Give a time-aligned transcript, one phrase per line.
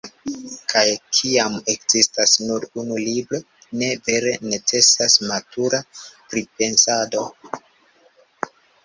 [0.71, 0.85] Kaj
[1.17, 3.39] kiam ekzistas nur unu libro,
[3.81, 5.81] ne vere necesas “matura
[6.33, 7.23] pripensado”.